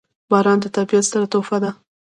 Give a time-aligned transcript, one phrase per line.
[0.31, 1.71] •باران د طبیعت ستره تحفه ده.